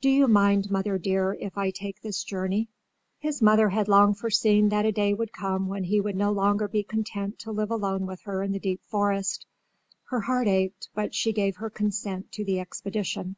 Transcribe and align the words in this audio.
Do 0.00 0.10
you 0.10 0.26
mind, 0.26 0.68
mother 0.68 0.98
dear, 0.98 1.34
if 1.38 1.56
I 1.56 1.70
take 1.70 2.02
this 2.02 2.24
journey?" 2.24 2.70
His 3.20 3.40
mother 3.40 3.68
had 3.68 3.86
long 3.86 4.14
foreseen 4.14 4.68
that 4.70 4.84
a 4.84 4.90
day 4.90 5.14
would 5.14 5.32
come 5.32 5.68
when 5.68 5.84
he 5.84 6.00
would 6.00 6.16
no 6.16 6.32
longer 6.32 6.66
be 6.66 6.82
content 6.82 7.38
to 7.42 7.52
live 7.52 7.70
alone 7.70 8.04
with 8.04 8.22
her 8.22 8.42
in 8.42 8.50
the 8.50 8.58
deep 8.58 8.80
forest. 8.88 9.46
Her 10.08 10.22
heart 10.22 10.48
ached 10.48 10.88
but 10.92 11.14
she 11.14 11.32
gave 11.32 11.58
her 11.58 11.70
consent 11.70 12.32
to 12.32 12.44
the 12.44 12.58
expedition. 12.58 13.36